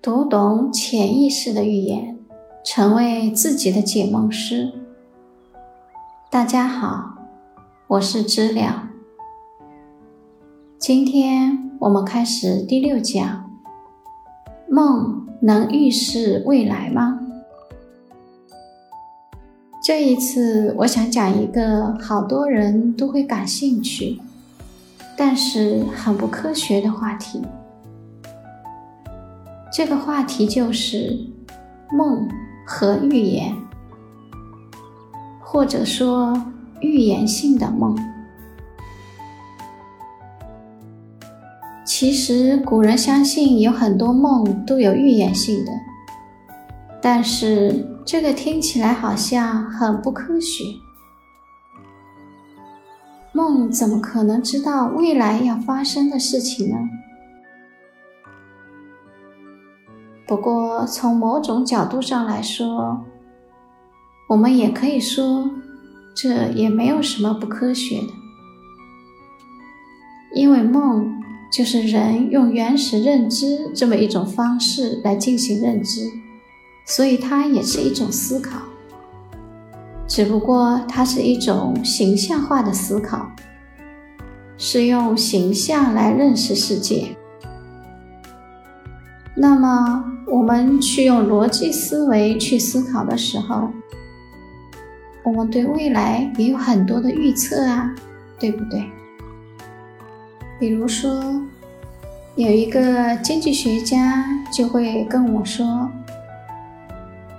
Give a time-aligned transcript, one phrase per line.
[0.00, 2.16] 读懂潜意识的预言，
[2.64, 4.72] 成为自己的解梦师。
[6.30, 7.16] 大家好，
[7.88, 8.90] 我是知了。
[10.78, 13.50] 今天我们开始第六讲：
[14.68, 17.18] 梦能预示未来吗？
[19.82, 24.20] 这一次，我想讲一个好多人都会感兴趣，
[25.16, 27.42] 但是很不科学的话题。
[29.78, 31.16] 这个话题就是
[31.92, 32.28] 梦
[32.66, 33.54] 和预言，
[35.40, 36.36] 或者说
[36.80, 37.96] 预言性的梦。
[41.84, 45.70] 其实古人相信有很多梦都有预言性的，
[47.00, 47.86] 但是。
[48.04, 50.64] 这个听起来好像很不科学。
[53.32, 56.76] 梦怎么可能知道未来要发生的事情呢？
[60.28, 63.02] 不过从某种角度上来说，
[64.28, 65.50] 我们也可以说，
[66.14, 68.08] 这也没有什么不科学的，
[70.34, 71.10] 因为梦
[71.50, 76.02] 就是人用原始认知这么一种方式来进行认知。
[76.84, 78.60] 所以它也是一种思考，
[80.06, 83.30] 只不过它是一种形象化的思考，
[84.58, 87.16] 是用形象来认识世界。
[89.40, 93.70] 那么我们去用逻辑思维去思考的时候，
[95.22, 97.94] 我们对未来也有很多的预测啊，
[98.38, 98.84] 对不对？
[100.58, 101.22] 比如说，
[102.34, 105.88] 有一个经济学家就会跟我说。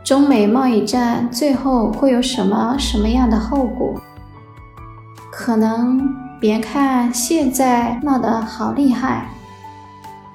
[0.02, 4.02] 中美贸易战最后会有什么什么样的后果？
[5.32, 6.02] 可能
[6.40, 9.30] 别看现在闹得好厉害，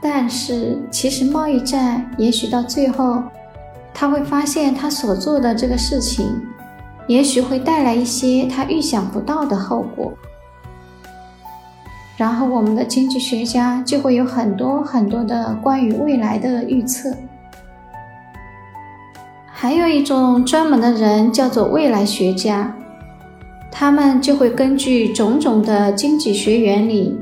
[0.06, 3.22] 但是其实贸易战也许到最后，
[3.94, 6.26] 他会发现他所做的这个事情，
[7.06, 10.12] 也许会带来一些他预想不到的后果。
[12.18, 17.10] 然后我们的经济学家就会有很多很多的关于未来的预测。
[19.46, 22.76] 还有一种专门的人叫做未来学家，
[23.70, 27.18] 他们就会根据种种的经济学原理、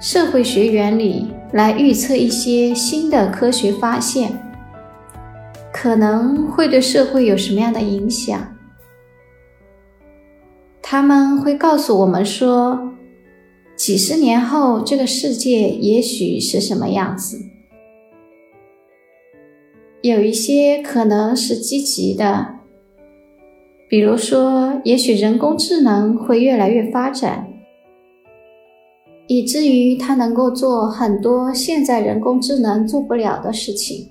[0.00, 4.38] 社会学原理来预测一些新的科学发现，
[5.72, 8.54] 可能会对社会有什么样的影响。
[10.82, 12.92] 他们会告诉我们说，
[13.74, 17.38] 几十年后这个世界也许是什么样子。
[20.02, 22.56] 有一些可能是积极的，
[23.88, 27.48] 比如说，也许人工智能会越来越发展，
[29.26, 34.10] 以至于它能够做很多现在人工智能做不了的事情，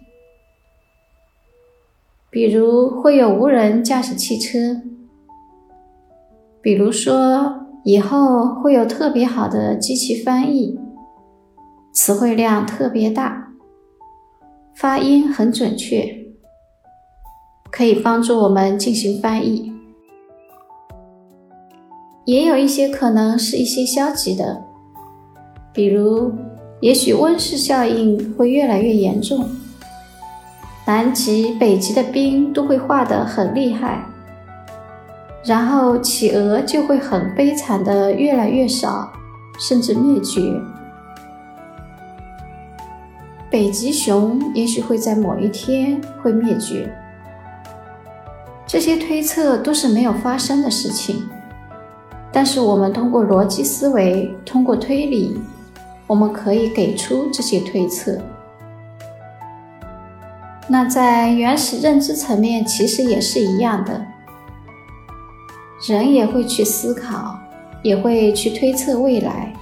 [2.29, 4.81] 比如会有无人驾驶汽车，
[6.61, 10.79] 比如说以后会有特别好的机器翻译，
[11.91, 13.51] 词汇量特别大。
[14.75, 16.25] 发音很准确，
[17.69, 19.71] 可以帮助我们进行翻译。
[22.25, 24.63] 也有一些可能是一些消极的，
[25.73, 26.31] 比如，
[26.81, 29.49] 也许温室效应会越来越严重，
[30.85, 34.05] 南极、北极的冰都会化得很厉害，
[35.43, 39.11] 然后企鹅就会很悲惨的越来越少，
[39.59, 40.41] 甚至灭绝。
[43.49, 46.91] 北极熊也许会在某一天会灭绝，
[48.67, 51.23] 这些推测都是没有发生的事情。
[52.31, 55.39] 但是我们通过逻辑思维，通过推理，
[56.07, 58.17] 我们可以给出这些推测。
[60.67, 64.05] 那在原始认知层面，其实也是一样的，
[65.87, 67.37] 人也会去思考，
[67.81, 69.53] 也会去推测未来，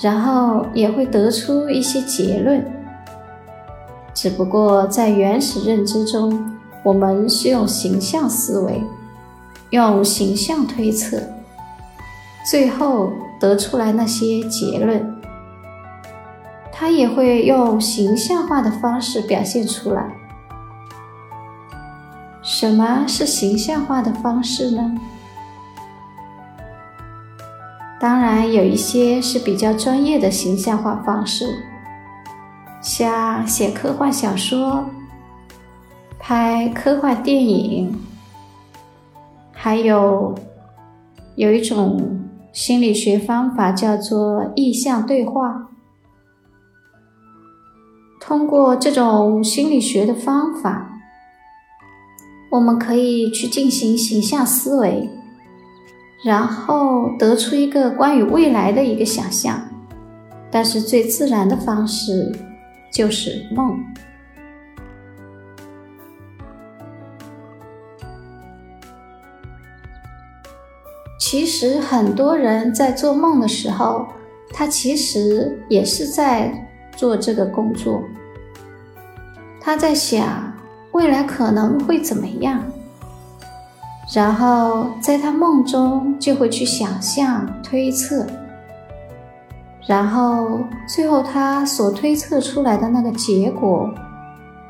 [0.00, 2.64] 然后也会得出一些结论。
[4.12, 8.82] 只不过在原始认知中，我们是用形象思维，
[9.70, 11.16] 用形象推测，
[12.50, 15.19] 最后得出来那些结论。
[16.80, 20.02] 他也会用形象化的方式表现出来。
[22.40, 24.96] 什么是形象化的方式呢？
[28.00, 31.44] 当然，有一些是比较专业的形象化方式。
[32.80, 34.86] 像写科幻小说、
[36.18, 37.94] 拍科幻电影，
[39.52, 40.34] 还有
[41.34, 42.22] 有一种
[42.54, 45.66] 心理学方法叫做意象对话。
[48.30, 51.00] 通过这种心理学的方法，
[52.48, 55.10] 我们可以去进行形象思维，
[56.22, 59.60] 然后得出一个关于未来的一个想象。
[60.48, 62.30] 但是最自然的方式
[62.92, 63.76] 就是梦。
[71.18, 74.06] 其实很多人在做梦的时候，
[74.52, 78.00] 他其实也是在做这个工作。
[79.70, 80.52] 他在想
[80.90, 82.60] 未来可能会怎么样，
[84.12, 88.26] 然后在他梦中就会去想象、推测，
[89.86, 90.58] 然后
[90.88, 93.88] 最后他所推测出来的那个结果，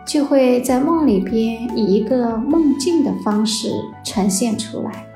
[0.04, 3.72] 就会在梦里边以一个梦境的方式
[4.04, 5.06] 呈现出来。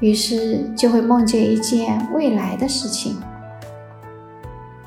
[0.00, 3.20] 于是就会梦见一件未来的事情。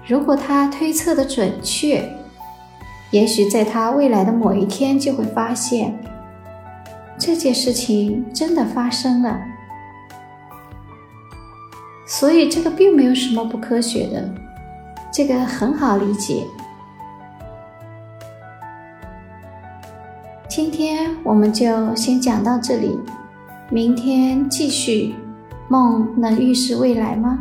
[0.08, 2.12] 如果他推测的准确，
[3.14, 5.96] 也许在他未来的某一天就会发现
[7.16, 9.40] 这件事情真的发生了。
[12.08, 14.34] 所以这个并没有什么不科学的，
[15.12, 16.44] 这个很好理解。
[20.50, 22.98] 今天我们就先讲到这里。
[23.70, 25.14] 明天继续，
[25.68, 27.38] 梦能预示未来吗？